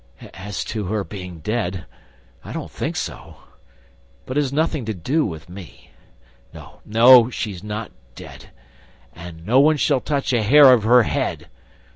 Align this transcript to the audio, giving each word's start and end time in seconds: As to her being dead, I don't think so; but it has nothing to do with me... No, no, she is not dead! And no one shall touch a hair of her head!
As 0.49 0.63
to 0.65 0.85
her 0.85 1.03
being 1.03 1.41
dead, 1.41 1.85
I 2.43 2.53
don't 2.53 2.71
think 2.71 2.95
so; 2.95 3.35
but 4.25 4.35
it 4.35 4.41
has 4.41 4.51
nothing 4.51 4.83
to 4.85 4.95
do 4.95 5.23
with 5.27 5.47
me... 5.47 5.91
No, 6.55 6.81
no, 6.83 7.29
she 7.29 7.51
is 7.51 7.63
not 7.63 7.91
dead! 8.15 8.49
And 9.13 9.45
no 9.45 9.59
one 9.59 9.77
shall 9.77 10.01
touch 10.01 10.33
a 10.33 10.41
hair 10.41 10.73
of 10.73 10.85
her 10.85 11.03
head! 11.03 11.49